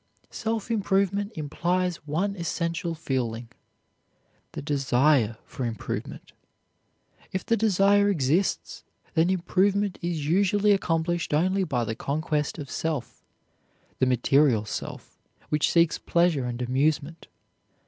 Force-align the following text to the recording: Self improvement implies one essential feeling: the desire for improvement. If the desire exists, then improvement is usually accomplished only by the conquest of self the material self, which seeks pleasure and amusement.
Self 0.31 0.71
improvement 0.71 1.31
implies 1.37 1.97
one 2.07 2.35
essential 2.35 2.95
feeling: 2.95 3.49
the 4.53 4.61
desire 4.63 5.37
for 5.45 5.63
improvement. 5.63 6.33
If 7.31 7.45
the 7.45 7.55
desire 7.55 8.09
exists, 8.09 8.83
then 9.13 9.29
improvement 9.29 9.99
is 10.01 10.25
usually 10.27 10.71
accomplished 10.71 11.35
only 11.35 11.63
by 11.63 11.83
the 11.83 11.93
conquest 11.93 12.57
of 12.57 12.71
self 12.71 13.23
the 13.99 14.07
material 14.07 14.65
self, 14.65 15.19
which 15.49 15.71
seeks 15.71 15.99
pleasure 15.99 16.45
and 16.45 16.63
amusement. 16.63 17.27